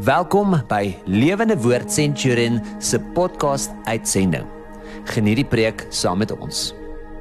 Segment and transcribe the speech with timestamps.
[0.00, 4.46] Welkom by Lewende Woord Centurion se podcast uitsending.
[5.04, 6.70] Geniet die preek saam met ons.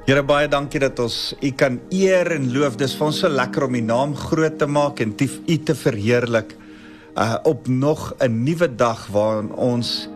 [0.08, 2.78] Here baie dankie dat ons U kan eer en loof.
[2.79, 6.55] Dis vir ons so lekker om U naam groot te maak en U te verheerlik
[7.20, 10.08] uh op nog 'n nuwe dag waarin ons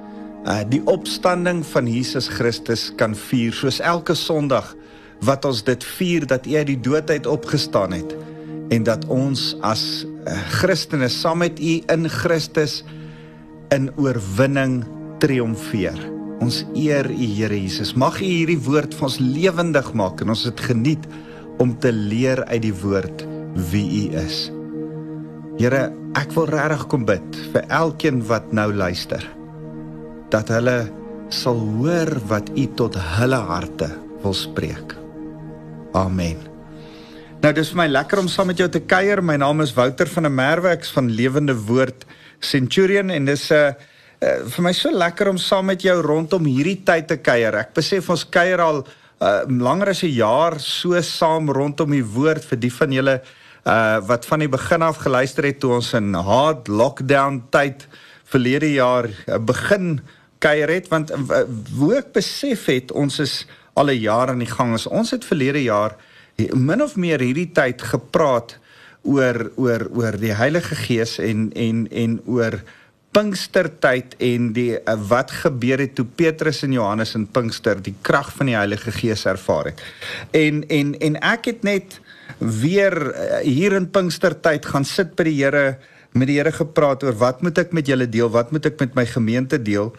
[0.48, 4.76] uh die opstanding van Jesus Christus kan vier soos elke Sondag
[5.20, 8.16] wat ons dit vier dat U uit die dood uit opgestaan het
[8.70, 12.82] en dat ons as Christene saam met U in Christus
[13.74, 14.84] in oorwinning
[15.22, 16.00] triomfeer.
[16.44, 17.94] Ons eer U Here Jesus.
[17.96, 21.06] Mag U hierdie woord vir ons lewendig maak en ons dit geniet
[21.64, 23.24] om te leer uit die woord
[23.72, 24.48] wie U is.
[25.60, 25.88] Here,
[26.20, 29.24] ek wil regtig kom bid vir elkeen wat nou luister
[30.34, 30.90] dat hulle
[31.32, 33.88] sal hoor wat U tot hulle harte
[34.24, 34.98] wil spreek.
[35.96, 36.55] Amen.
[37.46, 39.20] Nou dis vir my lekker om saam met jou te kuier.
[39.22, 42.08] My naam is Wouter van der Merwe, ek's van Lewende Woord
[42.42, 43.74] Centurion en dis 'n uh,
[44.26, 47.54] uh, vir my so lekker om saam met jou rondom hierdie tyd te kuier.
[47.54, 52.44] Ek besef ons kuier al uh, langer as 'n jaar so saam rondom die woord
[52.50, 56.16] vir die van julle uh, wat van die begin af geluister het toe ons in
[56.16, 57.86] hard lockdown tyd
[58.26, 59.06] verlede jaar
[59.46, 60.02] begin
[60.40, 61.46] kuier het want uh,
[61.78, 64.74] hoe ek besef het ons is al 'n jaar aan die gang.
[64.90, 65.94] Ons het verlede jaar
[66.54, 68.58] min of meer hierdie tyd gepraat
[69.06, 72.60] oor oor oor die Heilige Gees en en en oor
[73.16, 78.34] Pinkstertyd en die uh, wat gebeur het toe Petrus en Johannes in Pinkster die krag
[78.36, 79.84] van die Heilige Gees ervaar het.
[80.36, 82.00] En en en ek het net
[82.40, 85.78] weer uh, hier in Pinkstertyd gaan sit by die Here
[86.12, 88.28] met die Here gepraat oor wat moet ek met julle deel?
[88.32, 89.94] Wat moet ek met my gemeente deel?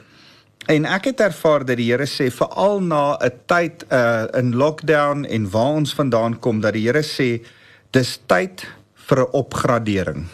[0.66, 5.24] En ek het ervaar dat die Here sê veral na 'n tyd uh in lockdown
[5.24, 7.46] en waar ons vandaan kom dat die Here sê
[7.90, 10.26] dis tyd vir 'n opgradering.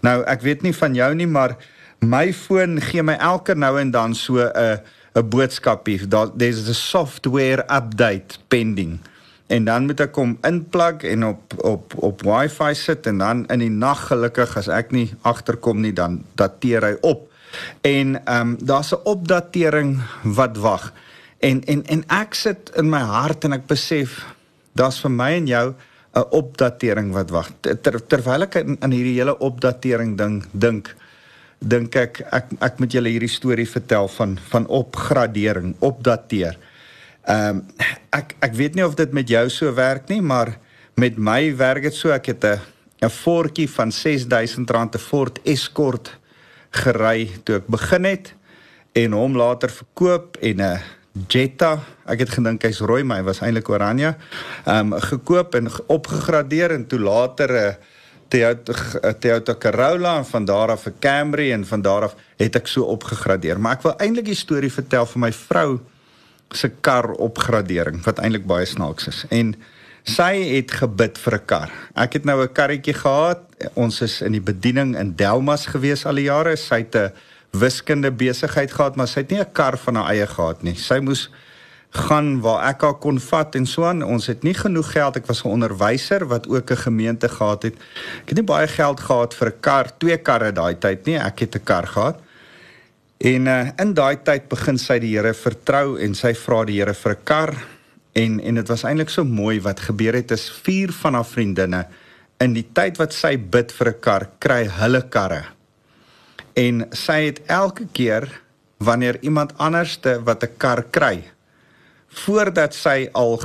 [0.00, 1.56] Nou ek weet nie van jou nie maar
[2.00, 4.78] my foon gee my elke nou en dan so 'n
[5.14, 8.98] 'n boodskapie dat there's a software update pending.
[9.46, 13.58] En dan moet ek hom inplug en op op op wifi sit en dan in
[13.58, 17.27] die nag gelukkig as ek nie agterkom nie dan dateer hy op.
[17.80, 20.92] En ehm um, daar's 'n opdatering wat wag.
[21.38, 24.26] En en en ek sit in my hart en ek besef
[24.72, 25.74] daar's vir my en jou
[26.14, 27.50] 'n opdatering wat wag.
[27.60, 30.94] Ter, terwyl ek in, in hierdie hele opdatering ding dink
[31.58, 36.58] dink ek ek ek moet julle hierdie storie vertel van van opgradering, opdateer.
[37.26, 37.62] Ehm um,
[38.10, 40.58] ek ek weet nie of dit met jou so werk nie, maar
[40.96, 42.60] met my werk dit so ek het 'n
[43.02, 46.17] 'n fortjie van R6000 'n Ford Escort
[46.70, 48.34] gery toe ek begin het
[48.92, 50.80] en hom later verkoop en 'n
[51.26, 54.14] Jetta, ek het gedink hy's rooi, maar hy was eintlik oranje.
[54.66, 57.76] Ehm um, gekoop en opgegradeer en toe later 'n
[58.28, 62.66] Toyota Toyota Corolla en van daar af 'n Camry en van daar af het ek
[62.66, 63.60] so opgegradeer.
[63.60, 65.80] Maar ek wil eintlik die storie vertel van my vrou
[66.50, 69.24] se kar opgradering wat eintlik baie snaaks is.
[69.28, 69.54] En
[70.08, 71.70] sy het gebid vir 'n kar.
[71.94, 73.40] Ek het nou 'n karretjie gehad.
[73.74, 76.56] Ons is in die bediening in Delmas gewees al die jare.
[76.56, 77.12] Sy het 'n
[77.52, 80.74] wiskunde besigheid gehad, maar sy het nie 'n kar van haar eie gehad nie.
[80.74, 81.30] Sy moes
[81.90, 84.02] gaan waar ek haar kon vat en so aan.
[84.02, 85.16] Ons het nie genoeg geld.
[85.16, 87.74] Ek was 'n onderwyser wat ook 'n gemeente gehad het.
[88.22, 91.16] Ek het nie baie geld gehad vir 'n kar, twee karre daai tyd nie.
[91.16, 92.20] Ek het 'n kar gehad.
[93.18, 96.94] En uh, in daai tyd begin sy die Here vertrou en sy vra die Here
[96.94, 97.54] vir 'n kar
[98.18, 101.84] En en dit was eintlik so mooi wat gebeur het is vier van haar vriendinne
[102.42, 105.44] in die tyd wat sy bid vir 'n kar, kry hulle karre.
[106.54, 108.26] En sy het elke keer
[108.78, 111.24] wanneer iemand anderste wat 'n kar kry,
[112.08, 113.38] voordat sy al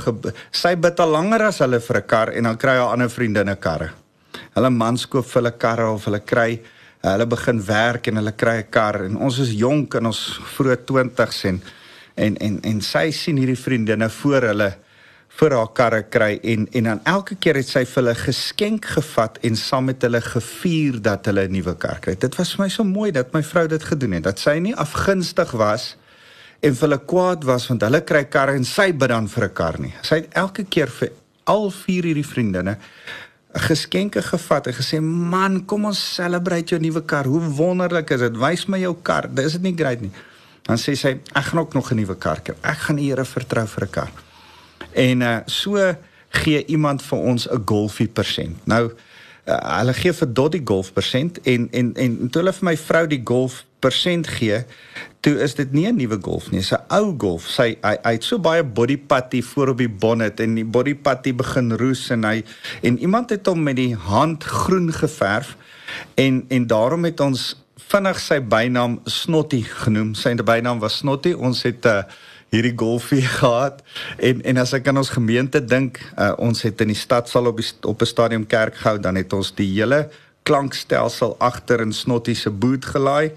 [0.50, 3.56] sy bid al langer as hulle vir 'n kar en dan kry haar ander vriendinne
[3.56, 3.90] karre.
[4.54, 6.60] Hulle mans koop hulle karre of hulle kry
[7.02, 10.78] hulle begin werk en hulle kry 'n kar en ons is jonk in ons vroeë
[10.84, 11.62] 20's en
[12.14, 14.70] en en en sy sien hierdie vriendinne voor hulle
[15.34, 19.40] vir haar karre kry en en dan elke keer het sy vir hulle geskenk gevat
[19.42, 22.14] en saam met hulle gevier dat hulle 'n nuwe kar kry.
[22.14, 24.22] Dit was vir my so mooi dat my vrou dit gedoen het.
[24.22, 25.96] Dat sy nie afgunstig was
[26.60, 29.52] en vir hulle kwaad was want hulle kry karre en sy bid dan vir 'n
[29.52, 29.94] kar nie.
[30.02, 31.10] Sy het elke keer vir
[31.44, 32.78] al vier hierdie vriendinne
[33.54, 38.38] geskenke gevat en gesê man kom ons celebrate jou nuwe kar hoe wonderlik is dit
[38.42, 40.10] wys my jou kar dis dit nie great nie
[40.64, 42.58] dan sê sy ek gaan ook nog 'n nuwe kar koop.
[42.62, 44.12] Ek gaan die Here vertrou vir 'n kar.
[44.92, 45.96] En uh so
[46.28, 48.66] gee iemand vir ons 'n golfie persent.
[48.66, 48.92] Nou
[49.46, 53.06] uh, hulle gee vir Doddy golf persent en en en toe hulle vir my vrou
[53.06, 54.62] die golf persent gee,
[55.20, 57.48] toe is dit nie 'n nuwe golf nie, dis 'n ou golf.
[57.48, 60.94] Sy hy, hy het so baie body putty voor op die bonnet en die body
[60.94, 62.44] putty begin roes en hy
[62.82, 65.56] en iemand het hom met die hand groen geverf
[66.14, 67.63] en en daarom het ons
[67.94, 70.14] vinnig sy bynaam Snotty genoem.
[70.18, 71.30] Sy bynaam was Snotty.
[71.38, 72.00] Ons het uh,
[72.50, 73.84] hierdie golfie gehad
[74.18, 77.46] en en as ek aan ons gemeente dink, uh, ons het in die stad sal
[77.50, 80.08] op die, op 'n stadium kerk gehou, dan het ons die hele
[80.42, 83.32] klankstelsel agter in Snotty se boot gelaai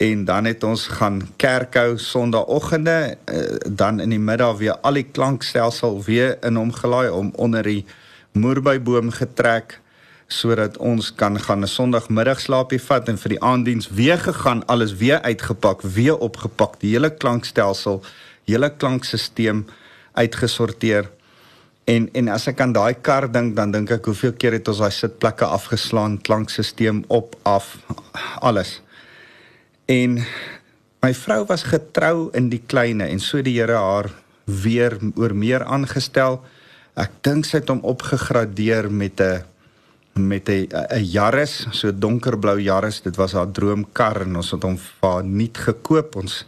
[0.00, 5.02] en dan het ons gaan kerk hou Sondagoggende, uh, dan in die middag weer al
[5.02, 7.84] die klankstelsel weer in hom gelaai om onder die
[8.32, 9.80] moerbyboom getrek
[10.26, 15.22] sodat ons kan gaan 'n Sondagmiddagslaapie vat en vir die aanddiens weer gegaan, alles weer
[15.22, 18.02] uitgepak, weer opgepak, die hele klankstelsel,
[18.44, 19.64] hele klankstelsel
[20.12, 21.10] uitgesorteer.
[21.84, 24.78] En en as ek aan daai kar dink, dan dink ek hoeveel keer het ons
[24.82, 27.76] daai sitplekke afgeslaan, klankstelsel op af,
[28.40, 28.80] alles.
[29.86, 30.18] En
[31.02, 34.10] my vrou was getrou in die kleine en so die Here haar
[34.44, 36.40] weer oor meer aangestel.
[36.96, 39.44] Ek dink sy het hom opgegradeer met 'n
[40.16, 43.02] met 'n 'n Yaris, so donkerblou Yaris.
[43.02, 46.46] Dit was haar droomkar en ons het hom vir nuut gekoop ons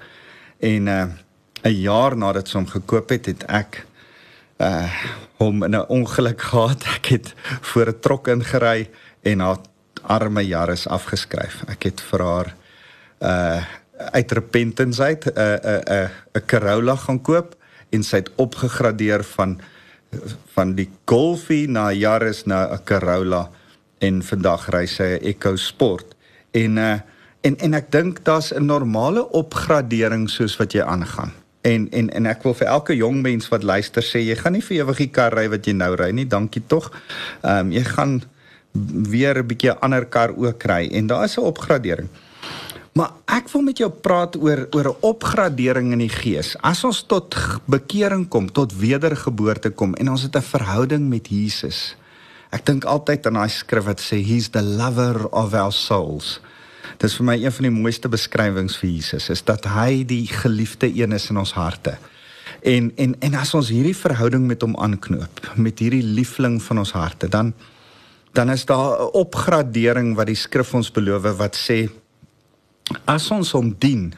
[0.59, 1.19] en 'n
[1.63, 3.87] uh, jaar nadat sy hom gekoop het, het ek
[4.59, 4.91] uh
[5.37, 6.85] hom in 'n ongeluk gehad.
[6.97, 8.91] Ek het voor 'n trok ingery
[9.23, 9.59] en haar
[10.03, 11.63] arme Yaris afgeskryf.
[11.69, 12.55] Ek het vir haar
[13.21, 13.65] uh
[13.99, 17.57] uit repentance uit 'n 'n 'n 'n Corolla gaan koop
[17.91, 19.61] en sy het opgegradeer van
[20.55, 23.51] van die Golfie na Yaris na 'n Corolla
[23.99, 26.15] en vandag ry sy 'n Eco Sport
[26.53, 26.99] en uh
[27.41, 31.33] en en ek dink daar's 'n normale opgradering soos wat jy aangaan.
[31.61, 34.63] En en en ek wil vir elke jong mens wat luister sê jy gaan nie
[34.63, 36.93] vir ewig die kar ry wat jy nou ry nie, dankie tog.
[37.43, 38.23] Ehm um, jy gaan
[39.11, 42.09] weer 'n bietjie 'n ander kar ook kry en daar is 'n opgradering.
[42.93, 46.57] Maar ek wil met jou praat oor oor 'n opgradering in die gees.
[46.61, 51.97] As ons tot bekering kom, tot wedergeboorte kom en ons het 'n verhouding met Jesus.
[52.51, 56.39] Ek dink altyd aan daai skrif wat sê he's the lover of our souls.
[56.99, 60.89] Dis vir my een van die mooiste beskrywings vir Jesus is dat hy die geliefde
[60.89, 61.99] een is in ons harte.
[62.65, 66.95] En en en as ons hierdie verhouding met hom aanknoop, met hierdie liefling van ons
[66.97, 67.53] harte, dan
[68.33, 71.89] dan is daar 'n opgradering wat die skrif ons beloof wat sê
[73.05, 74.15] as ons hom dien,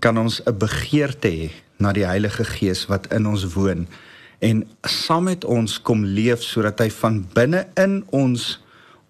[0.00, 3.88] kan ons 'n begeerte hê na die Heilige Gees wat in ons woon
[4.38, 8.58] en saam met ons kom leef sodat hy van binne in ons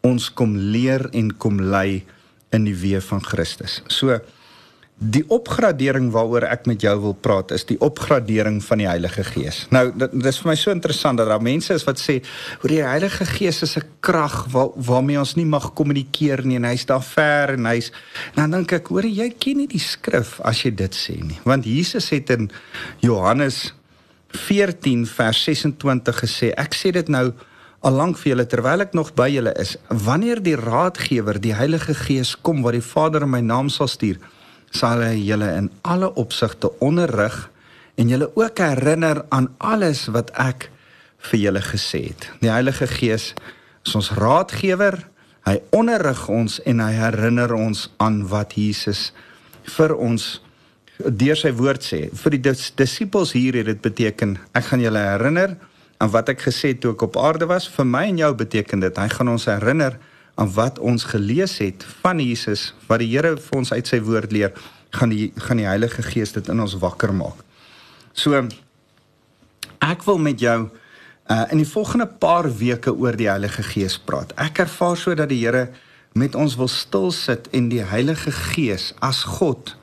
[0.04, 2.04] ons kom leer en kom lei
[2.52, 3.80] in die weë van Christus.
[3.88, 4.18] So
[4.94, 9.64] die opgradering waaroor ek met jou wil praat is die opgradering van die Heilige Gees.
[9.74, 12.20] Nou dit, dit is vir my so interessant dat daar mense is wat sê
[12.62, 16.70] hoe die Heilige Gees is 'n krag waar, waarmee ons nie mag kommunikeer nie en
[16.70, 17.90] hy's daar ver en hy's
[18.36, 21.40] nou dink ek hoor jy ken nie die skrif as jy dit sê nie.
[21.44, 22.50] Want Jesus het in
[23.00, 23.74] Johannes
[24.34, 27.30] 14 vers 26 gesê ek sê dit nou
[27.84, 29.76] al lank vir julle terwyl ek nog by julle is.
[29.88, 34.18] Wanneer die raadgewer die Heilige Gees kom wat die Vader in my naam sal stuur
[34.74, 37.36] sal hy julle in alle opsigte onderrig
[38.00, 40.68] en julle ook herinner aan alles wat ek
[41.30, 42.26] vir julle gesê het.
[42.42, 43.32] Die Heilige Gees
[43.86, 44.98] is ons raadgewer.
[45.46, 49.12] Hy onderrig ons en hy herinner ons aan wat Jesus
[49.76, 50.40] vir ons
[50.98, 55.02] deur sy woord sê vir die dis, disippels hier het dit beteken ek gaan julle
[55.02, 55.56] herinner
[55.98, 57.66] aan wat ek gesê het toe ek op aarde was.
[57.70, 59.98] Vir my en jou beteken dit hy gaan ons herinner
[60.38, 64.34] aan wat ons gelees het van Jesus wat die Here vir ons uit sy woord
[64.34, 64.54] leer
[64.94, 67.42] gaan die gaan die Heilige Gees dit in ons wakker maak.
[68.14, 68.46] So
[69.82, 74.34] ek wil met jou uh, in die volgende paar weke oor die Heilige Gees praat.
[74.38, 75.68] Ek ervaar so dat die Here
[76.14, 79.74] met ons wil stil sit en die Heilige Gees as God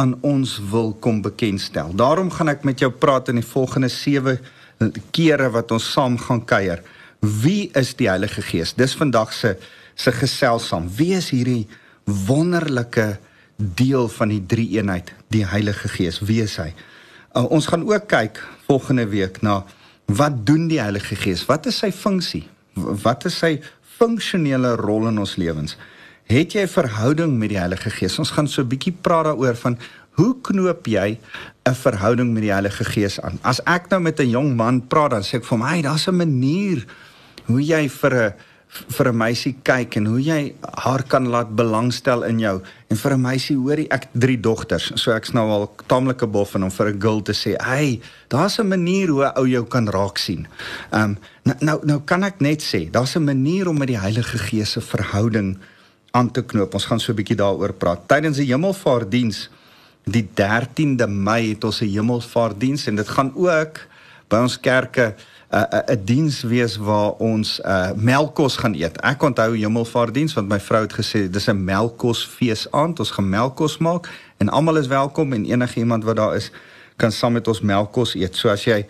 [0.00, 1.92] aan ons wil kom bekendstel.
[1.96, 4.38] Daarom gaan ek met jou praat in die volgende 7
[5.12, 6.80] kere wat ons saam gaan kuier.
[7.20, 8.72] Wie is die Heilige Gees?
[8.72, 9.56] Dis vandag se
[10.00, 10.86] se geselsaam.
[10.96, 11.66] Wie is hierdie
[12.04, 13.18] wonderlike
[13.56, 16.22] deel van die drie eenheid, die Heilige Gees?
[16.24, 16.70] Wie is hy?
[17.36, 19.60] Uh, ons gaan ook kyk volgende week na
[20.08, 21.44] wat doen die Heilige Gees?
[21.50, 22.46] Wat is sy funksie?
[23.04, 23.58] Wat is sy
[23.98, 25.76] funksionele rol in ons lewens?
[26.30, 28.18] Het jy 'n verhouding met die Heilige Gees?
[28.18, 29.78] Ons gaan so 'n bietjie praat daaroor van
[30.10, 31.18] hoe knoop jy
[31.66, 33.38] 'n verhouding met die Heilige Gees aan?
[33.42, 36.06] As ek nou met 'n jong man praat, dan sê ek vir hom, "Hey, daar's
[36.06, 36.84] 'n manier
[37.46, 38.34] hoe jy vir 'n
[38.68, 43.12] vir 'n meisie kyk en hoe jy haar kan laat belangstel in jou." En vir
[43.12, 46.86] 'n meisie, hoorie, ek drie dogters, so ek's nou al taamlike bof en om vir
[46.86, 50.46] 'n girl te sê, "Hey, daar's 'n manier hoe 'n ou jou kan raak sien."
[50.92, 53.98] Ehm um, nou, nou nou kan ek net sê, daar's 'n manier om met die
[53.98, 55.58] Heilige Gees se verhouding
[56.10, 56.74] aan te knoop.
[56.74, 58.08] Ons gaan so 'n bietjie daaroor praat.
[58.08, 59.48] Tydens die Hemelvaartdiens
[60.04, 63.86] die 13de Mei het ons 'n Hemelvaartdiens en dit gaan ook
[64.28, 65.14] by ons kerke
[65.50, 69.00] 'n 'n 'n diens wees waar ons uh melkkos gaan eet.
[69.02, 72.98] Ek onthou Hemelvaartdiens want my vrou het gesê dis 'n melkkosfees aand.
[72.98, 76.50] Ons gaan melkkos maak en almal is welkom en enige iemand wat daar is
[76.96, 78.36] kan saam met ons melkkos eet.
[78.36, 78.86] So as jy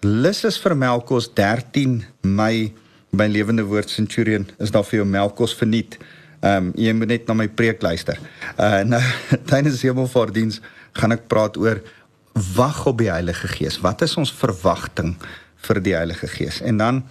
[0.00, 2.72] lus is vir melkkos 13 Mei
[3.10, 5.98] by Lewende Woord Centurion is daar vir jou melkkos verniet.
[6.40, 8.18] Ehm um, jy moet net na my preek luister.
[8.56, 9.00] Uh nou
[9.50, 10.60] tydens Hemelvaartdiens
[10.98, 11.80] gaan ek praat oor
[12.54, 13.80] wag op die Heilige Gees.
[13.82, 15.16] Wat is ons verwagting
[15.66, 16.60] vir die Heilige Gees?
[16.62, 17.02] En dan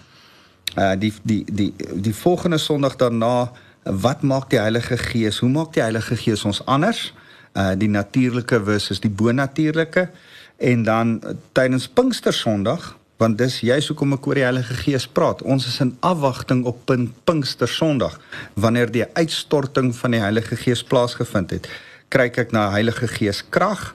[0.77, 3.51] uh die die die die volgende Sondag daarna,
[3.83, 5.39] wat maak die Heilige Gees?
[5.43, 7.13] Hoe maak die Heilige Gees ons anders?
[7.51, 10.09] Uh die natuurlike versus die bonatuurlike.
[10.57, 11.19] En dan
[11.51, 15.41] tydens Pinkster Sondag want dis juist hoekom ek oor die Heilige Gees praat.
[15.41, 16.85] Ons is in afwagting op
[17.25, 18.19] Pinkster Sondag
[18.53, 21.69] wanneer die uitstorting van die Heilige Gees plaasgevind het.
[22.13, 23.93] Kyk ek na Heilige Gees krag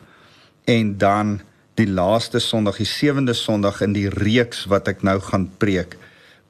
[0.68, 1.40] en dan
[1.78, 5.96] die laaste Sondag, die sewende Sondag in die reeks wat ek nou gaan preek,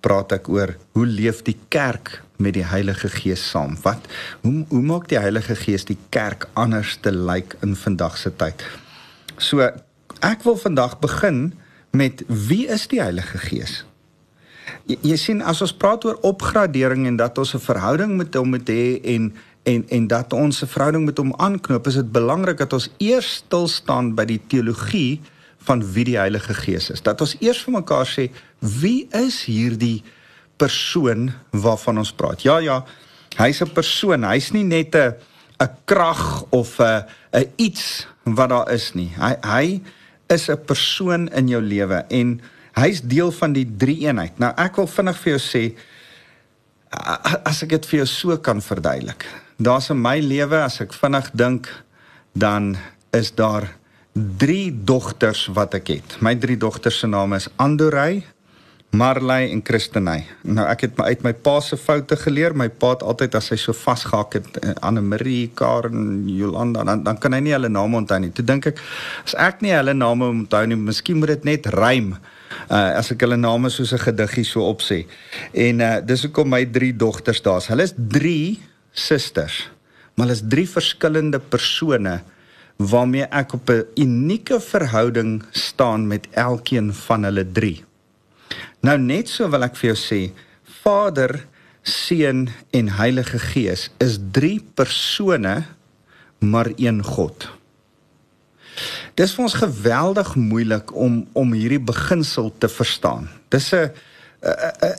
[0.02, 3.76] praat ek oor hoe leef die kerk met die Heilige Gees saam?
[3.84, 4.08] Wat
[4.42, 8.64] hoe hoe maak die Heilige Gees die kerk anders te lyk in vandag se tyd?
[9.38, 9.62] So
[10.22, 11.52] ek wil vandag begin
[11.92, 13.82] met wie is die Heilige Gees?
[14.88, 18.50] Jy, jy sien as ons praat oor opgradering en dat ons 'n verhouding met hom
[18.50, 19.32] moet hê en
[19.62, 23.34] en en dat ons 'n verhouding met hom aanknoop, is dit belangrik dat ons eers
[23.34, 25.20] stil staan by die teologie
[25.58, 27.02] van wie die Heilige Gees is.
[27.02, 30.02] Dat ons eers vir mekaar sê, wie is hierdie
[30.56, 32.42] persoon waarvan ons praat?
[32.42, 32.84] Ja, ja,
[33.36, 34.24] hy's 'n persoon.
[34.24, 35.14] Hy's nie net 'n
[35.60, 39.12] 'n krag of 'n 'n iets wat daar is nie.
[39.18, 39.80] Hy hy
[40.32, 42.40] is 'n persoon in jou lewe en
[42.74, 44.38] hy's deel van die drie eenheid.
[44.38, 45.64] Nou ek wil vinnig vir jou sê
[47.44, 49.24] as ek dit vir jou so kan verduidelik
[49.62, 51.68] daar's in my lewe as ek vinnig dink
[52.32, 52.74] dan
[53.14, 53.68] is daar
[54.12, 56.16] drie dogters wat ek het.
[56.20, 58.22] My drie dogters se name is Andorey,
[58.92, 60.26] Marley en Christenay.
[60.44, 62.52] Nou ek het my uit my pa se foute geleer.
[62.52, 67.04] My pa het altyd as hy so vasgehak het uh, Anne Marie, Karen, Jolanda, dan
[67.06, 68.28] dan kan hy nie hulle name onthou nie.
[68.36, 68.82] Toe dink ek
[69.24, 72.10] as ek nie hulle name onthou nie, miskien moet dit net rym.
[72.68, 75.06] Uh as ek hulle name soos 'n gediggie so opsê.
[75.56, 77.70] En uh dis hoekom my drie dogters daar's.
[77.72, 78.60] Hulle is 3
[78.92, 79.70] susters.
[80.14, 82.20] Maar hulle is drie verskillende persone
[82.76, 87.84] waarmee ek op 'n unieke verhouding staan met elkeen van hulle drie.
[88.80, 90.20] Nou net so wil ek vir jou sê,
[90.82, 91.44] Vader,
[91.82, 95.64] Seun en Heilige Gees is drie persone
[96.38, 97.48] maar een God.
[99.18, 103.28] Dis vir ons geweldig moeilik om om hierdie beginsel te verstaan.
[103.50, 103.90] Dis 'n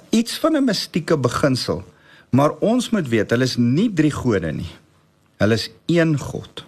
[0.10, 1.84] iets van 'n mistieke beginsel.
[2.30, 4.72] Maar ons moet weet, hulle is nie drie gode nie.
[5.38, 6.66] Hulle is een God.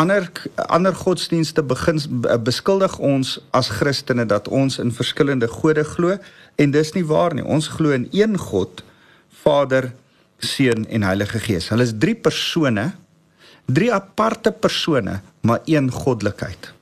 [0.00, 0.30] Ander
[0.72, 1.98] ander godsdienste begin
[2.46, 6.16] beskuldig ons as Christene dat ons in verskillende gode glo
[6.56, 7.44] en dis nie waar nie.
[7.44, 8.84] Ons glo in een God,
[9.42, 9.90] Vader,
[10.40, 11.68] Seun en Heilige Gees.
[11.68, 12.86] Hulle is drie persone,
[13.68, 16.72] drie aparte persone, maar een goddelikheid.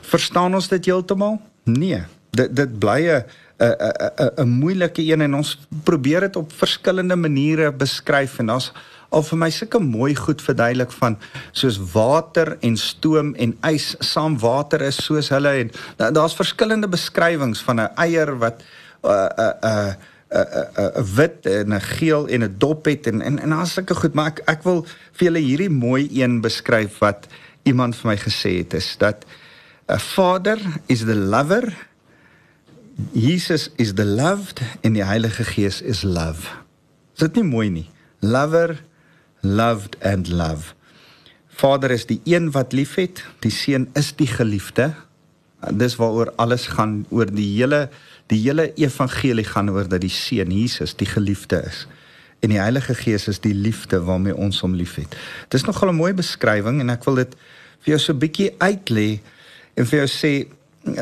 [0.00, 1.36] Verstaan ons dit heeltemal?
[1.68, 2.00] Nee.
[2.32, 3.24] Dit dit bly 'n
[3.60, 3.76] 'n
[4.24, 8.72] 'n 'n moeilike een en ons probeer dit op verskillende maniere beskryf en daar's
[9.12, 11.18] al vir my sulke mooi goed verduidelik van
[11.52, 15.70] soos water en stoom en ys saam water is soos hulle en
[16.16, 18.62] daar's verskillende beskrywings van 'n eier wat
[19.02, 19.96] 'n 'n 'n
[20.32, 23.94] 'n 'n wit en 'n geel en 'n dop het en en en daar's sulke
[23.94, 27.26] goed maar ek ek wil vir julle hierdie mooi een beskryf wat
[27.62, 29.24] iemand vir my gesê het is dat
[29.88, 31.90] 'n Vader is the lover
[33.12, 36.48] Jesus is the loved en die Heilige Gees is love.
[37.14, 37.86] Is dit nie mooi nie?
[38.20, 38.76] Lover,
[39.42, 40.74] loved and love.
[41.48, 44.94] Vader is die een wat liefhet, die Seun is die geliefde.
[45.70, 47.88] Dis waaroor alles gaan oor die hele
[48.32, 51.86] die hele evangelie gaan oor dat die Seun Jesus die geliefde is
[52.42, 55.14] en die Heilige Gees is die liefde waarmee ons hom liefhet.
[55.54, 57.34] Dis nogal 'n mooi beskrywing en ek wil dit
[57.84, 59.20] vir jou so 'n bietjie uitlê
[59.76, 60.48] en vir jou sê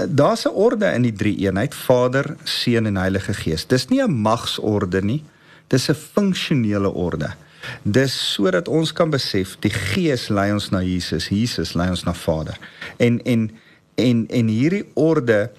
[0.06, 3.64] daar's 'n orde in die drie eenheid, Vader, Seun en Heilige Gees.
[3.66, 5.24] Dis nie 'n magsorde nie.
[5.68, 7.34] Dis 'n funksionele orde.
[7.82, 12.14] Dis sodat ons kan besef die Gees lei ons na Jesus, Jesus lei ons na
[12.14, 12.58] Vader.
[12.98, 13.50] En en
[14.00, 15.50] en en hierdie orde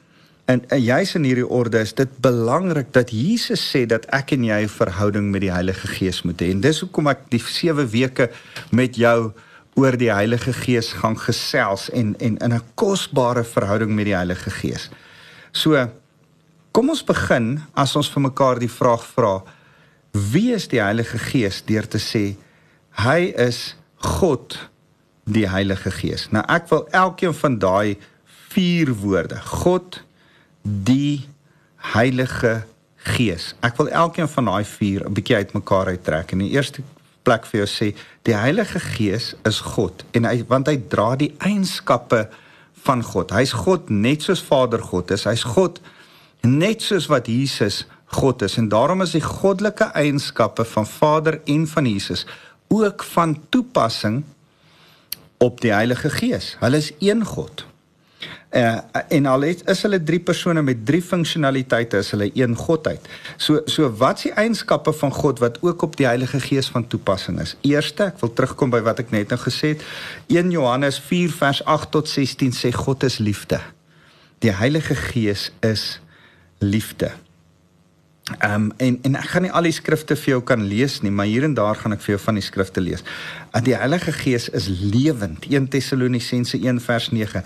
[0.46, 4.44] en, en juis in hierdie orde is dit belangrik dat Jesus sê dat ek en
[4.44, 6.52] jy 'n verhouding met die Heilige Gees moet hê.
[6.52, 8.30] En dis hoekom ek die 7 weke
[8.72, 9.34] met jou
[9.76, 14.50] oor die Heilige Gees gaan gesels en en in 'n kosbare verhouding met die Heilige
[14.50, 14.90] Gees.
[15.52, 15.90] So
[16.72, 19.44] kom ons begin as ons vir mekaar die vraag vra:
[20.12, 22.36] Wie is die Heilige Gees deur te sê
[23.00, 24.58] hy is God
[25.24, 26.28] die Heilige Gees.
[26.34, 27.98] Nou ek wil elkeen van daai
[28.52, 30.02] vier woorde, God
[30.64, 31.28] die
[31.94, 32.64] Heilige
[33.16, 33.54] Gees.
[33.66, 36.32] Ek wil elkeen van daai vier 'n bietjie uitmekaar uittrek.
[36.32, 36.84] In die eerste
[37.24, 41.34] plek vir jou sê, die Heilige Gees is God en hy want hy dra die
[41.40, 42.30] eienskappe
[42.84, 43.32] van God.
[43.32, 45.24] Hy's God net soos Vader God is.
[45.24, 45.80] Hy's God
[46.42, 51.68] net soos wat Jesus God is en daarom is die goddelike eienskappe van Vader en
[51.68, 52.26] van Jesus
[52.72, 54.24] ook van toepassing
[55.42, 56.56] op die Heilige Gees.
[56.60, 57.66] Hulle is een God.
[58.52, 58.78] Uh,
[59.08, 63.08] en al het, is hulle drie persone met drie funksionaliteite is hulle een godheid.
[63.40, 66.84] So so wat is die eienskappe van God wat ook op die Heilige Gees van
[66.88, 67.56] toepassing is?
[67.64, 69.88] Eerste, ek wil terugkom by wat ek net nou gesê het.
[70.28, 73.62] 1 Johannes 4 vers 8 tot 16 sê God is liefde.
[74.44, 76.02] Die Heilige Gees is
[76.60, 77.14] liefde.
[78.30, 81.12] Ehm um, en en ek gaan nie al die skrifte vir jou kan lees nie,
[81.12, 83.02] maar hier en daar gaan ek vir jou van die skrifte lees.
[83.52, 85.48] Dat die Heilige Gees is lewend.
[85.50, 87.44] 1 Tessalonisense 1 vers 9.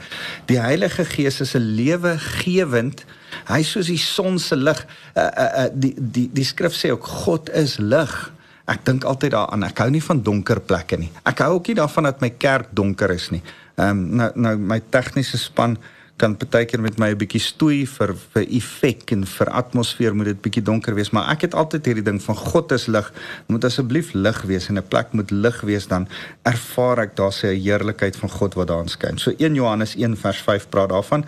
[0.52, 3.06] Die Heilige Gees is 'n lewegewend.
[3.48, 4.86] Hy is soos die son se lig.
[5.16, 8.32] Uh, uh, uh, die die die skrif sê ook God is lig.
[8.66, 9.64] Ek dink altyd daaraan.
[9.64, 11.12] Ek hou nie van donker plekke nie.
[11.24, 13.42] Ek hou ook nie daarvan dat my kerk donker is nie.
[13.76, 15.78] Ehm um, nou nou my tegniese span
[16.16, 20.42] kan partykeer met my 'n bietjie stoei vir vir effek en vir atmosfeer moet dit
[20.42, 23.14] bietjie donker wees, maar ek het altyd hierdie ding van God is lig.
[23.48, 26.08] Moet asseblief lig wees en 'n plek moet lig wees dan
[26.44, 29.18] ervaar ek daar se heerlikheid van God wat daarin skyn.
[29.18, 31.26] So 1 Johannes 1 vers 5 praat daarvan.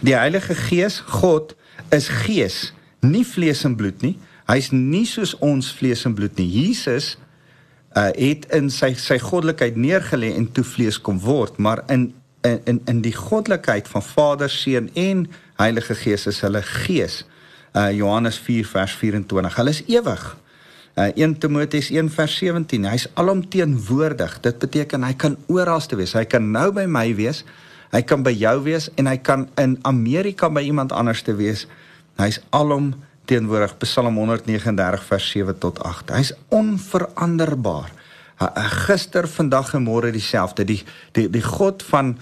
[0.00, 1.54] Die Heilige Gees, God
[1.90, 4.18] is gees, nie vlees en bloed nie.
[4.46, 6.48] Hy's nie soos ons vlees en bloed nie.
[6.48, 7.16] Jesus
[7.96, 12.60] uh het in sy sy goddelikheid neergelê en toe vlees kom word, maar in in
[12.64, 17.24] in in die goddelikheid van Vader, Seun en Heilige Gees is hulle gees.
[17.76, 19.56] Uh Johannes 4 vers 24.
[19.56, 20.36] Hulle is ewig.
[20.94, 22.84] Uh 1 Timoteus 1 vers 17.
[22.84, 24.40] Hy's alomteenwoordig.
[24.40, 26.16] Dit beteken hy kan oral te wees.
[26.16, 27.44] Hy kan nou by my wees.
[27.90, 31.66] Hy kan by jou wees en hy kan in Amerika by iemand anders te wees.
[32.20, 32.94] Hy's alom
[33.30, 33.76] teenwoordig.
[33.82, 36.14] Psalm 139 vers 7 tot 8.
[36.18, 37.99] Hy's onveranderbaar.
[38.86, 40.64] Gister, vandag en môre dieselfde.
[40.64, 40.82] Die
[41.12, 42.16] die die God van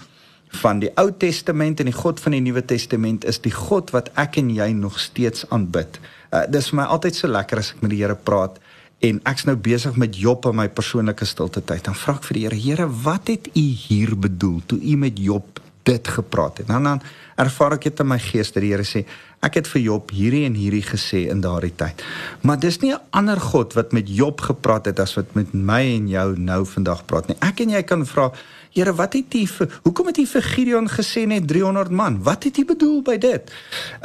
[0.49, 4.09] van die Ou Testament en die God van die Nuwe Testament is die God wat
[4.17, 5.99] ek en jy nog steeds aanbid.
[6.33, 8.57] Uh, dis vir my altyd so lekker as ek met die Here praat
[9.05, 11.85] en ek's nou besig met Job in my persoonlike stilte tyd.
[11.85, 15.21] Dan vra ek vir die Here, Here, wat het U hier bedoel toe U met
[15.21, 16.67] Job dit gepraat het?
[16.67, 17.03] Dan dan
[17.39, 19.05] ervaar ek dit in my gees dat die Here sê,
[19.45, 22.03] ek het vir Job hierdie en hierdie gesê in daardie tyd.
[22.41, 25.81] Maar dis nie 'n ander God wat met Job gepraat het as wat met my
[25.95, 27.37] en jou nou vandag praat nie.
[27.39, 28.31] Ek en jy kan vra
[28.71, 32.23] Here, wat het U vir Hoekom het U vir Gideon gesê net 300 man?
[32.23, 33.51] Wat het U bedoel by dit?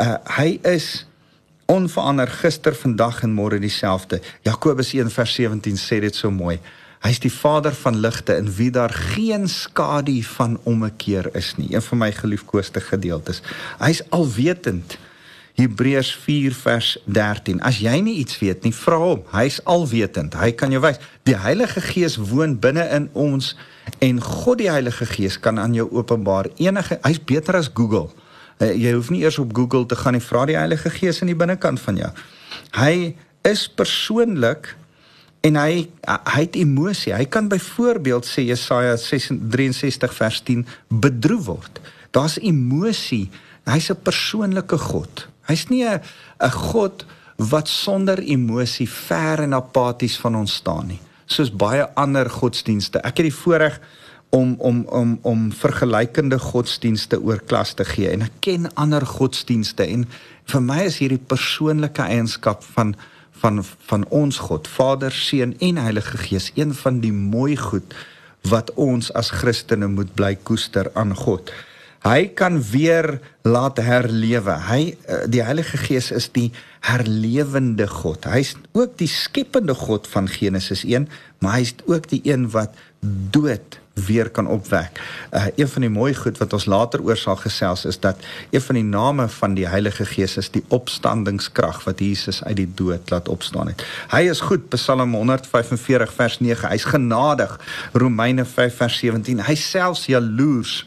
[0.01, 1.07] Uh hy is
[1.67, 4.21] onverander gister, vandag en môre dieselfde.
[4.43, 6.59] Jakobus 1:17 sê dit so mooi.
[7.05, 11.75] Hy is die Vader van ligte in wie daar geen skadu van ommekeer is nie.
[11.75, 13.43] Een van my geliefkoeste gedeeltes.
[13.79, 14.97] Hy's alwetend.
[15.55, 17.61] Hebreërs 4 vers 13.
[17.63, 19.23] As jy nie iets weet nie, vra hom.
[19.31, 20.35] Hy's alwetend.
[20.35, 20.99] Hy kan jou wys.
[21.29, 23.53] Die Heilige Gees woon binne in ons
[24.03, 28.09] en God die Heilige Gees kan aan jou openbaar enige hy's beter as Google.
[28.59, 31.31] Uh, jy hoef nie eers op Google te gaan en vra die Heilige Gees in
[31.31, 32.11] die binnekant van jou.
[32.81, 33.15] Hy
[33.47, 34.73] is persoonlik
[35.47, 37.13] en hy hy het emosie.
[37.15, 41.81] Hy kan byvoorbeeld sê Jesaja 63 vers 10 bedroef word.
[42.11, 43.29] Daar's emosie.
[43.71, 45.29] Hy's 'n persoonlike God.
[45.49, 46.01] Hy's nie 'n
[46.41, 47.05] 'n God
[47.37, 51.01] wat sonder emosie ver en apaties van ons staan nie.
[51.27, 52.99] Soos baie ander godsdienste.
[52.99, 53.81] Ek het die voorreg
[54.31, 59.87] om om om om vergelykende godsdienste oor klas te gee en ek ken ander godsdienste
[59.87, 60.07] en
[60.51, 62.95] vir my is hierdie persoonlike eienskap van
[63.45, 67.95] van van ons God, Vader, Seun en Heilige Gees, een van die mooi goed
[68.49, 71.53] wat ons as Christene moet bly koester aan God.
[72.05, 73.17] Hy kan weer
[73.49, 74.59] laat herlewe.
[74.69, 76.51] Hy eh, die Heilige Gees is die
[76.85, 78.29] herlewende God.
[78.29, 81.09] Hy's ook die skepende God van Genesis 1,
[81.41, 82.77] maar hy's ook die een wat
[83.33, 85.01] dood weer kan opwek.
[85.33, 88.61] Uh een van die mooi goed wat ons later oor sal gesels is dat een
[88.61, 93.11] van die name van die Heilige Gees is die opstandingskrag wat Jesus uit die dood
[93.11, 93.85] laat opstaan het.
[94.13, 96.69] Hy is goed Psalm 145 vers 9.
[96.69, 97.61] Hy's genadig
[97.93, 99.41] Romeine 5 vers 17.
[99.49, 100.83] Hy selfs jaloers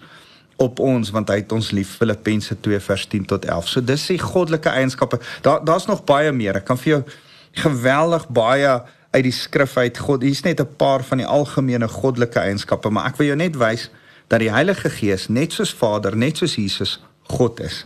[0.58, 3.70] op ons want hy het ons lief Filippense 2 vers 10 tot 11.
[3.70, 5.20] So dis die goddelike eienskappe.
[5.46, 6.58] Daar daar's nog baie meer.
[6.62, 7.02] Ek kan vir jou
[7.64, 8.74] geweldig baie
[9.14, 10.26] uit die skrif uit God.
[10.26, 13.90] Hier's net 'n paar van die algemene goddelike eienskappe, maar ek wil jou net wys
[14.28, 17.86] dat die Heilige Gees net soos Vader, net soos Jesus God is.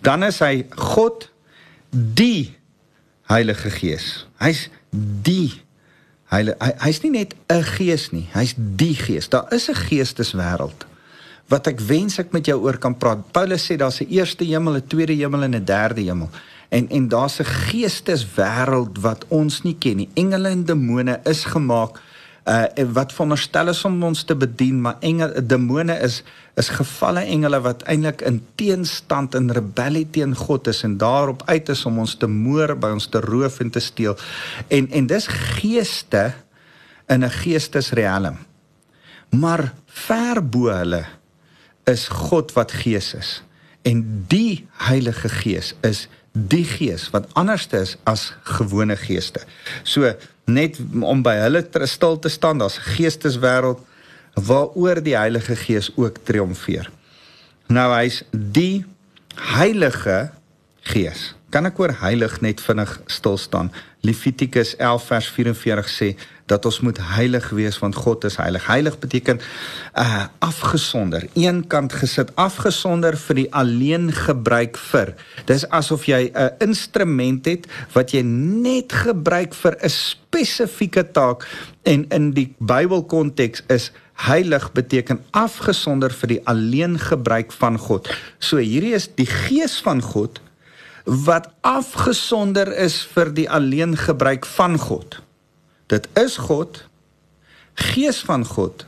[0.00, 1.30] Dan is hy God
[1.90, 2.56] die
[3.26, 4.26] Heilige Gees.
[4.38, 4.68] Hy's
[5.22, 5.62] die
[6.24, 9.28] Heilige hy's nie net 'n gees nie, hy's die gees.
[9.28, 10.86] Daar is 'n geesteswêreld
[11.52, 13.20] wat ek wens ek met jou oor kan praat.
[13.34, 16.30] Paulus sê daar's 'n eerste hemel, 'n tweede hemel en 'n derde hemel.
[16.70, 20.08] En en daar's 'n geesteswêreld wat ons nie ken nie.
[20.14, 22.00] Engele en demone is gemaak
[22.44, 26.22] uh wat veronderstel is om ons te bedien, maar engele demone is
[26.56, 31.68] is gevalle engele wat eintlik in teenstand en rebellie teen God is en daarop uit
[31.68, 34.16] is om ons te moor, by ons te roof en te steel.
[34.68, 36.32] En en dis geeste
[37.08, 38.36] in 'n geestesriem.
[39.30, 41.04] Maar ver bo hulle
[41.84, 43.42] is God wat gees is.
[43.82, 49.42] En die Heilige Gees is die gees wat anders is as gewone geeste.
[49.82, 50.14] So
[50.44, 53.80] net om by hulle stil te staan, daar's 'n geesteswêreld
[54.34, 56.90] waaroor die Heilige Gees ook triomfeer.
[57.68, 58.84] Nou hy's die
[59.36, 60.30] Heilige
[60.82, 61.32] Gees.
[61.52, 63.68] Kan ek oor heilig net vinnig stil staan?
[64.02, 66.08] Levitikus 11 vers 44 sê
[66.50, 68.64] dat ons moet heilig wees want God is heilig.
[68.66, 69.40] Heilig beteken
[69.94, 75.14] uh afgesonder, eenkant gesit, afgesonder vir die alleen gebruik vir.
[75.46, 81.46] Dis asof jy 'n instrument het wat jy net gebruik vir 'n spesifieke taak
[81.84, 83.92] en in die Bybelkonteks is
[84.26, 88.08] heilig beteken afgesonder vir die alleen gebruik van God.
[88.38, 90.40] So hierdie is die gees van God
[91.04, 95.20] wat afgesonder is vir die alleen gebruik van God.
[95.86, 96.84] Dit is God,
[97.74, 98.86] gees van God,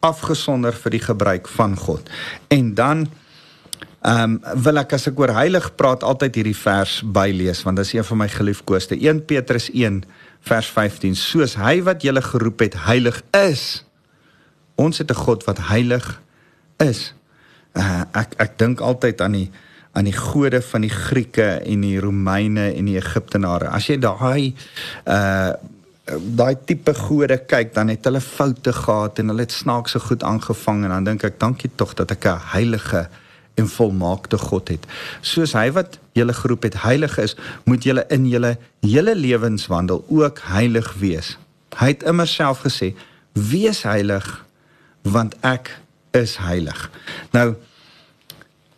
[0.00, 2.10] afgesonder vir die gebruik van God.
[2.48, 3.08] En dan
[3.98, 7.86] ehm um, wil ek as ek oor heilig praat altyd hierdie vers bylees want dit
[7.86, 10.04] is een van my geliefkoeste 1 Petrus 1
[10.46, 13.82] vers 15 soos hy wat julle geroep het heilig is
[14.78, 16.06] ons het 'n God wat heilig
[16.78, 17.10] is
[17.74, 19.50] uh, ek ek dink altyd aan die
[19.98, 24.54] aan die gode van die Grieke en die Romeine en die Egiptenare as jy daai
[25.06, 25.52] uh
[26.08, 30.86] daai tipe gode kyk dan het hulle foute gehad en hulle het snaakse goed aangevang
[30.86, 33.02] en dan dink ek dankie tog dat ek 'n heilige
[33.58, 34.86] en volmaakte God het.
[35.20, 38.56] Soos hy wat julle geroep het heilig is, moet julle in julle
[38.86, 41.36] hele lewenswandel ook heilig wees.
[41.78, 42.94] Hy het immer self gesê:
[43.32, 44.44] "Wees heilig
[45.02, 45.78] want ek
[46.10, 46.90] is heilig."
[47.32, 47.54] Nou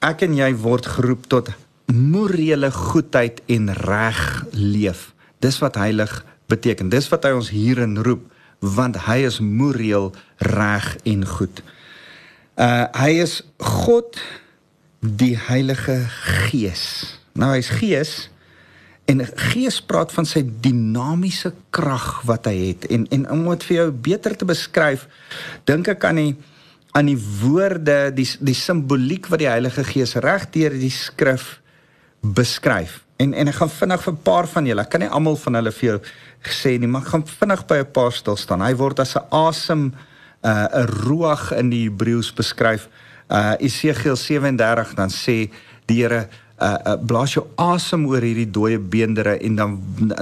[0.00, 1.50] ek en jy word geroep tot
[1.92, 4.20] morele goedheid en reg
[4.56, 5.10] leef.
[5.44, 6.12] Dis wat heilig
[6.48, 6.88] beteken.
[6.88, 8.26] Dis wat hy ons hierin roep
[8.60, 10.10] want hy is moreel
[10.44, 11.62] reg en goed.
[12.60, 14.18] Uh hy is God
[15.00, 15.96] die Heilige
[16.48, 17.16] Gees.
[17.32, 18.12] Nou hy's Gees
[19.08, 23.78] en Gees praat van sy dinamiese krag wat hy het en en om dit vir
[23.78, 25.08] jou beter te beskryf,
[25.64, 26.34] dink ek aan die
[26.92, 31.60] aan die woorde, die die simboliek wat die Heilige Gees regdeur die skrif
[32.20, 33.00] beskryf.
[33.20, 35.54] En en ek gaan vinnig vir 'n paar van julle, ek kan nie almal van
[35.54, 36.00] hulle vir jou
[36.42, 38.62] gesê nie, maar gaan vinnig by 'n paar stil staan.
[38.62, 39.92] Hy word as 'n asem
[40.42, 42.88] uh 'n ruach in die Hebreëus beskryf.
[43.28, 45.50] Uh Esegiel 37 dan sê
[45.86, 46.28] die Here
[46.60, 49.78] uh, uh blaas jou asem oor hierdie dooie beendere en dan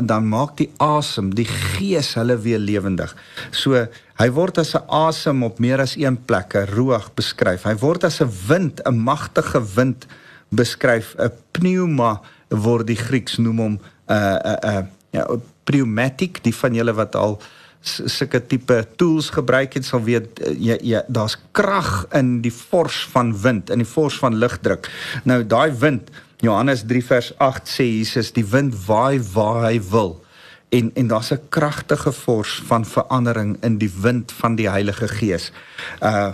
[0.06, 3.14] dan maak die asem, die gees hulle weer lewendig.
[3.50, 3.86] So
[4.18, 7.62] hy word as 'n asem op meer as een plek, 'n ruach beskryf.
[7.64, 10.06] Hy word as 'n wind, 'n magtige wind
[10.50, 15.26] beskryf, 'n pneuma word die Grieks noem hom 'n uh, 'n uh, uh, ja,
[15.64, 17.40] pneumatic, die van julle wat al
[17.80, 23.04] sulke tipe tools gebruik het sal weet eh, jy jy daar's krag in die vors
[23.12, 24.88] van wind in die vors van lugdruk
[25.28, 30.20] nou daai wind Johannes 3 vers 8 sê Jesus die wind waai waar hy wil.
[30.70, 35.52] En en daar's 'n kragtige vors van verandering in die wind van die Heilige Gees.
[36.02, 36.32] Uh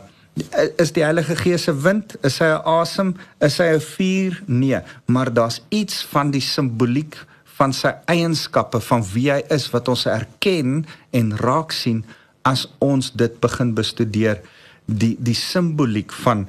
[0.76, 2.16] is die Heilige Gees se wind?
[2.22, 3.16] Is hy 'n asem?
[3.40, 4.42] Is hy 'n vuur?
[4.46, 9.88] Nee maar daar's iets van die simboliek van sy eienskappe van wie hy is wat
[9.88, 12.04] ons erken en raak sien
[12.42, 14.40] as ons dit begin bestudeer.
[14.84, 16.48] Die die simboliek van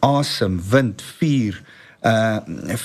[0.00, 1.54] asem, wind, vuur.
[1.54, 1.77] Uh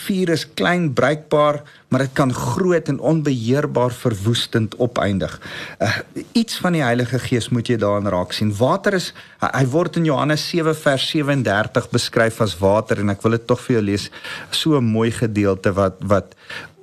[0.04, 5.40] vuur is klein bruikbaar, maar dit kan groot en onbeheerbaar verwoestend opeindig.
[5.80, 5.92] Uh
[6.32, 8.54] iets van die Heilige Gees moet jy daarin raak sien.
[8.58, 9.12] Water is
[9.44, 13.62] hy word in Johannes 7 vers 37 beskryf as water en ek wil dit tog
[13.68, 14.10] vir jou lees.
[14.52, 16.36] So 'n mooi gedeelte wat wat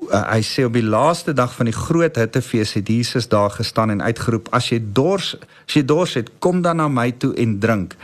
[0.09, 3.93] uh, hy sê op die laaste dag van die groot hittefees het Jesus daar gestaan
[3.95, 5.35] en uitgeroep as jy dors
[5.67, 7.97] as jy dors het kom dan na my toe en drink.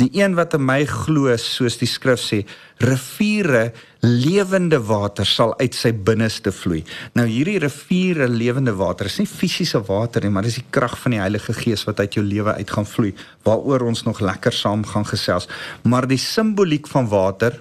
[0.00, 2.42] Die een wat in my glo soos die skrif sê
[2.82, 6.82] riviere lewende water sal uit sy binneste vloei.
[7.14, 11.16] Nou hierdie riviere lewende water is nie fisiese water nie maar dis die krag van
[11.16, 13.14] die Heilige Gees wat uit jou lewe uit gaan vloei
[13.46, 15.48] waaroor ons nog lekker saam gaan gesels.
[15.84, 17.60] Maar die simboliek van water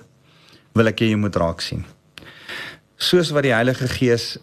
[0.74, 1.86] wil ek hê jy moet raak sien
[3.04, 4.38] soos wat die Heilige Gees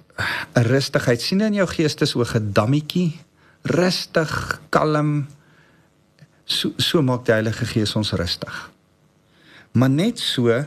[0.54, 3.20] 'n rustigheid sien in jou geestes oë gedammetjie
[3.64, 5.28] rustig kalm
[6.44, 8.70] so so maak die Heilige Gees ons rustig
[9.72, 10.64] Maar net so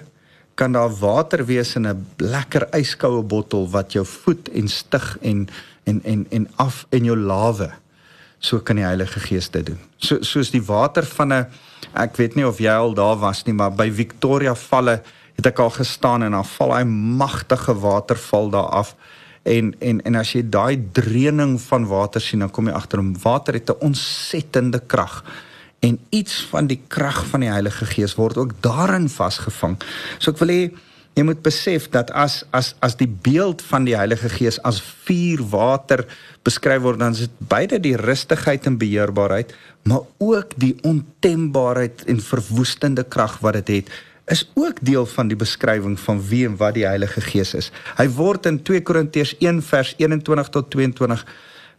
[0.53, 5.47] kan daar water wees in 'n lekker yskoue bottel wat jou voed en stig en
[5.83, 7.71] en en en af in jou lawe.
[8.39, 9.79] So kan die Heilige Gees dit doen.
[9.97, 11.47] So soos die water van 'n
[11.93, 15.01] ek weet nie of jy al daar was nie, maar by Victoria Valle
[15.35, 18.95] het ek al gestaan en dan val hy magtige waterval daar af.
[19.43, 23.15] En en en as jy daai dreuning van water sien, dan kom jy agter om
[23.23, 25.23] water het 'n ontsettende krag
[25.83, 29.75] en iets van die krag van die Heilige Gees word ook daarin vasgevang.
[30.17, 30.61] So ek wil hê
[31.13, 35.43] jy moet besef dat as as as die beeld van die Heilige Gees as vuur
[35.51, 36.05] water
[36.43, 42.19] beskryf word dan is dit beide die rustigheid en beheerbaarheid, maar ook die ontembaarheid en
[42.19, 43.93] verwoestende krag wat dit het
[44.31, 47.71] is ook deel van die beskrywing van wie en wat die Heilige Gees is.
[47.97, 51.25] Hy word in 2 Korintiërs 1 vers 21 tot 22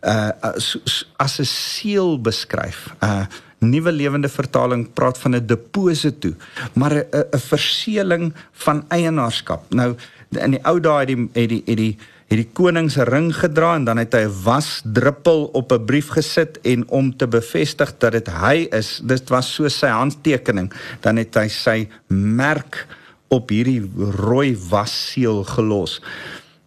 [0.04, 0.76] uh as,
[1.16, 2.92] as 'n seël beskryf.
[3.00, 3.24] Uh
[3.70, 6.34] Nuwe Lewende Vertaling praat van 'n deposito,
[6.72, 9.70] maar 'n 'n verseeling van eienaarskap.
[9.70, 9.96] Nou
[10.30, 11.98] in die ou dae het die het die het die
[12.28, 16.08] het die koning se ring gedra en dan het hy 'n wasdruppel op 'n brief
[16.08, 21.16] gesit en om te bevestig dat dit hy is, dit was so sy handtekening, dan
[21.16, 22.86] het hy sy merk
[23.28, 26.00] op hierdie rooi wasseël gelos.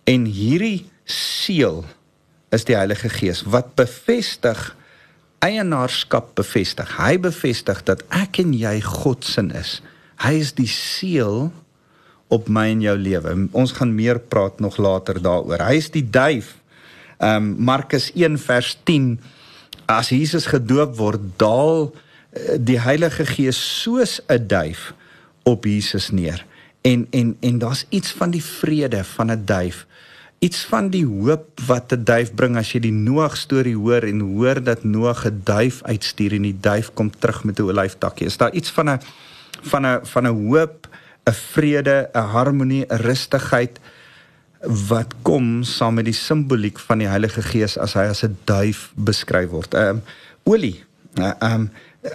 [0.04, 1.86] En hierdie seël
[2.50, 4.76] is die Heilige Gees wat bevestig
[5.40, 6.98] eienaarskap bevestig.
[6.98, 9.80] Hy bevestig dat ek en jy God se is.
[10.24, 11.52] Hy is die seël
[12.34, 13.36] op my en jou lewe.
[13.56, 15.62] Ons gaan meer praat nog later daaroor.
[15.64, 16.56] Hy is die duif.
[17.18, 19.16] Ehm um, Markus 1 vers 10
[19.88, 24.94] as Jesus gedoop word, daal uh, die Heilige Gees soos 'n duif
[25.44, 26.46] op Jesus neer.
[26.82, 29.87] En en en daar's iets van die vrede van 'n duif
[30.40, 34.20] iets van die hoop wat 'n duif bring as jy die Noag storie hoor en
[34.20, 38.28] hoor dat Noag 'n duif uitstuur en die duif kom terug met 'n olyftakkie.
[38.28, 39.00] Is daar iets van 'n
[39.62, 40.88] van 'n van 'n hoop,
[41.26, 43.80] 'n vrede, 'n harmonie, 'n rustigheid
[44.62, 48.92] wat kom saam met die simboliek van die Heilige Gees as hy as 'n duif
[48.96, 49.74] beskryf word.
[49.74, 50.04] Ehm um,
[50.44, 50.84] olie.
[51.14, 51.72] Ehm um,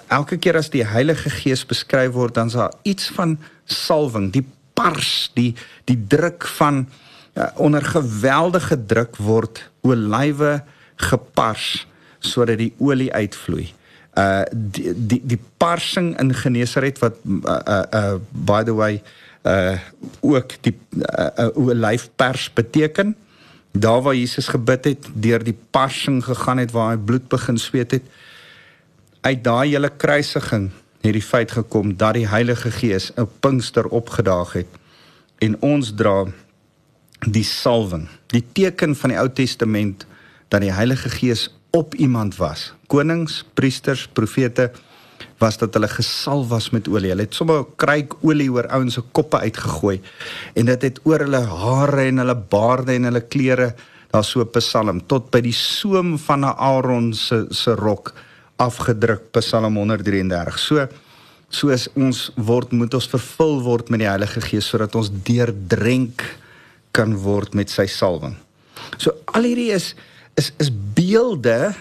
[0.08, 4.46] elke keer as die Heilige Gees beskryf word, dan is daar iets van salwing, die
[4.74, 5.54] pars, die
[5.84, 6.88] die druk van
[7.32, 10.62] ja, onder geweldige druk word olywe
[10.96, 11.86] gepars
[12.18, 13.72] sodat die olie uitvloei.
[14.14, 19.02] Uh die die, die parsing in Genesaret wat uh, uh uh by the way
[19.48, 19.78] uh
[20.20, 23.16] ook die uh, uh olyfpers beteken
[23.72, 27.90] daar waar Jesus gebid het deur die parsing gegaan het waar hy bloed begin sweet
[27.90, 28.04] het
[29.20, 34.52] uit daai hele kruisiging het die feit gekom dat die Heilige Gees op Pinkster opgedaag
[34.52, 34.68] het
[35.38, 36.26] en ons dra
[37.26, 40.06] die salwing, die teken van die Ou Testament
[40.50, 42.72] dat die Heilige Gees op iemand was.
[42.90, 44.70] Konings, priesters, profete
[45.38, 47.10] was dat hulle gesalf was met olie.
[47.10, 50.00] Hulle het sommer 'n kruik olie oor ouens se koppe uitgegooi
[50.54, 53.74] en dit het oor hulle hare en hulle baarde en hulle klere
[54.10, 58.14] daar so Psalm tot by die soem van Aaron se se rok
[58.56, 60.58] afgedruk Psalm 133.
[60.58, 60.88] So
[61.48, 66.22] soos ons word moet ons vervul word met die Heilige Gees sodat ons deurdrenk
[66.96, 68.36] kan word met sy salwing.
[69.00, 69.92] So al hierdie is
[70.36, 71.74] is is beelde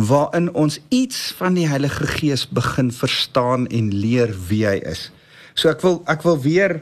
[0.00, 5.10] waarin ons iets van die Heilige Gees begin verstaan en leer wie hy is.
[5.54, 6.78] So ek wil ek wil weer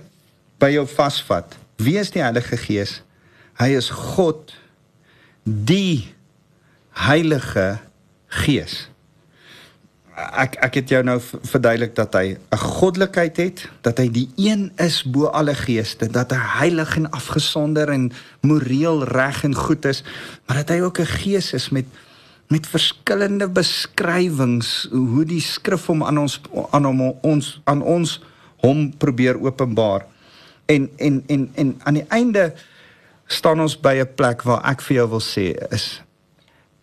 [0.63, 1.57] by jou vasvat.
[1.83, 3.01] Wie is die Heilige Gees?
[3.59, 4.55] Hy is God
[5.45, 6.15] die
[7.09, 7.79] Heilige
[8.45, 8.87] Gees
[10.19, 14.73] ek ek het jou nou verduidelik dat hy 'n goddelikheid het, dat hy die een
[14.77, 20.03] is bo alle geeste, dat hy heilig en afgesonder en moreel reg en goed is,
[20.47, 21.87] maar dat hy ook 'n gees is met
[22.49, 28.21] met verskillende beskrywings hoe die skrif hom aan ons aan hom ons aan ons
[28.65, 30.07] hom probeer openbaar.
[30.67, 32.55] En en en en aan die einde
[33.27, 36.03] staan ons by 'n plek waar ek vir jou wil sê is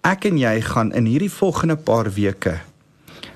[0.04, 2.62] ek en jy gaan in hierdie volgende paar weke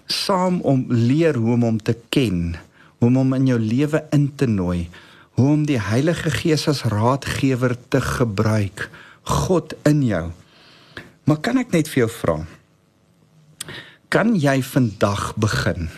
[0.09, 2.57] saam om leer hoe om hom te ken,
[2.99, 4.89] hoe om hom in jou lewe in te nooi,
[5.37, 8.89] hoe om die Heilige Gees as raadgewer te gebruik,
[9.23, 10.25] God in jou.
[11.29, 12.37] Maar kan ek net vir jou vra?
[14.09, 15.89] Kan jy vandag begin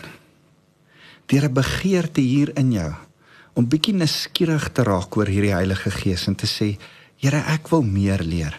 [1.32, 2.92] deur 'n begeerte hier in jou
[3.56, 6.76] om bietjie nuuskierig te raak oor hierdie Heilige Gees en te sê,
[7.16, 8.56] Here, ek wil meer leer.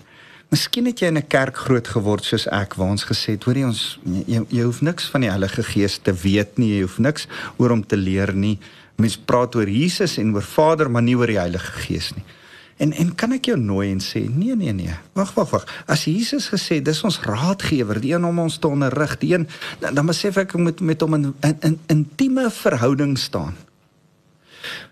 [0.53, 3.65] Miskien het jy in 'n kerk groot geword soos ek waar ons gesê het, hoorie
[3.65, 7.27] ons jy, jy hoef niks van die Heilige Gees te weet nie, jy hoef niks
[7.57, 8.59] oor hom te leer nie.
[8.97, 12.23] Mens praat oor Jesus en oor Vader, maar nie oor die Heilige Gees nie.
[12.77, 14.93] En en kan ek jou nooi en sê, nee nee nee.
[15.13, 15.65] Wag wag wag.
[15.87, 19.47] As Jesus gesê, dis ons raadgewer, die een om ons te onderrig, die een
[19.79, 23.55] dan, dan besef ek ek moet met hom in 'n in, in, intieme verhouding staan.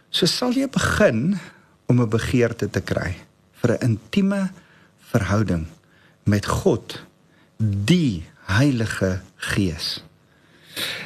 [0.10, 1.40] So sal jy begin
[1.86, 3.16] om 'n begeerte te kry
[3.62, 4.50] vir 'n intieme
[5.12, 5.68] verhouding
[6.24, 7.02] met God,
[7.58, 9.20] die Heilige
[9.52, 10.00] Gees.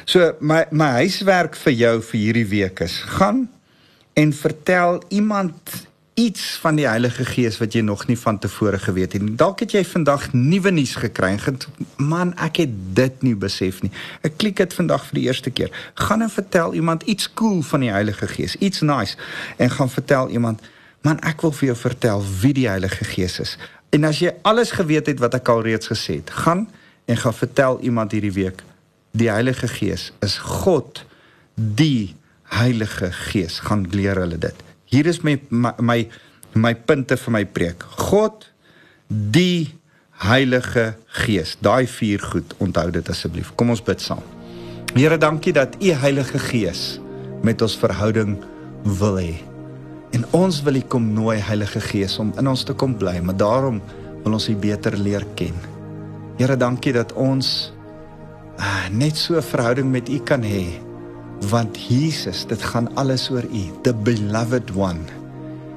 [0.06, 3.46] So my my huiswerk vir jou vir hierdie week is: gaan
[4.16, 9.12] en vertel iemand iets van die Heilige Gees wat jy nog nie van tevore geweet
[9.12, 9.34] het nie.
[9.36, 11.58] Dalk het jy vandag nuwe nuus gekry en
[11.96, 13.92] man, ek het dit nie besef nie.
[14.24, 15.74] Ek klik dit vandag vir die eerste keer.
[15.94, 19.20] Gaan en vertel iemand iets cool van die Heilige Gees, iets nice
[19.60, 20.64] en gaan vertel iemand,
[21.04, 23.58] man, ek wil vir jou vertel wie die Heilige Gees is.
[23.94, 26.66] En as jy alles geweet het wat ek al reeds gesê het, gaan
[27.06, 28.62] en gaan vertel iemand hierdie week,
[29.16, 31.04] die Heilige Gees is God,
[31.54, 32.14] die
[32.52, 33.58] Heilige Gees.
[33.64, 34.64] Gaan leer hulle dit.
[34.90, 35.98] Hier is my my my,
[36.54, 37.82] my punte vir my preek.
[38.10, 38.46] God
[39.08, 39.74] die
[40.26, 40.94] Heilige
[41.24, 41.56] Gees.
[41.60, 43.52] Daai vier goed, onthou dit asseblief.
[43.56, 44.22] Kom ons bid saam.
[44.96, 46.98] Here, dankie dat U Heilige Gees
[47.44, 48.38] met ons verhouding
[48.84, 49.34] wil hê.
[50.14, 53.36] En ons wil U kom nooi Heilige Gees om in ons te kom bly, maar
[53.36, 53.80] daarom
[54.24, 55.56] wil ons U beter leer ken.
[56.38, 57.72] Here, dankie dat ons
[58.60, 60.66] uh, net so 'n verhouding met U kan hê
[61.50, 65.04] want Jesus, dit gaan alles oor U, the beloved one.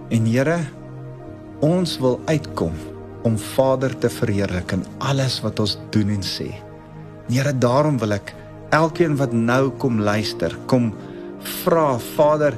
[0.09, 0.59] En Here,
[1.59, 2.73] ons wil uitkom
[3.23, 6.47] om Vader te verheerlik in alles wat ons doen en sê.
[7.27, 8.33] Here, daarom wil ek
[8.71, 10.93] elkeen wat nou kom luister, kom
[11.63, 12.55] vra Vader,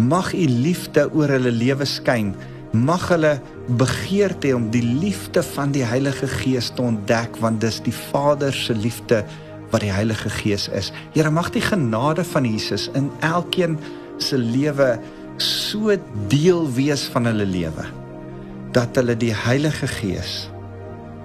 [0.00, 2.32] mag U liefde oor hulle lewe skyn.
[2.72, 3.36] Mag hulle
[3.78, 8.74] begeerte om die liefde van die Heilige Gees te ontdek want dis die Vader se
[8.74, 9.24] liefde
[9.70, 10.90] wat die Heilige Gees is.
[11.14, 13.78] Here mag die genade van Jesus in elkeen
[14.18, 14.96] se lewe
[15.40, 15.96] so
[16.28, 17.86] deel wees van hulle lewe
[18.76, 20.50] dat hulle die Heilige Gees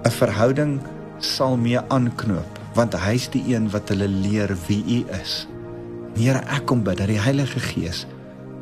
[0.05, 0.79] 'n verhouding
[1.19, 5.47] sal mee aanknoop want hy's die een wat hulle leer wie U is.
[6.15, 8.05] Here, ek kom bid dat die Heilige Gees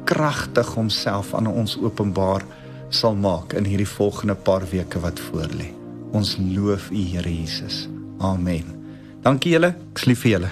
[0.05, 2.45] kragtig homself aan ons openbaar
[2.93, 5.71] sal maak in hierdie volgende paar weke wat voorlê.
[6.13, 7.87] Ons loof U Here Jesus.
[8.19, 8.67] Amen.
[9.23, 9.73] Dankie julle.
[9.95, 10.51] Ek lief vir julle.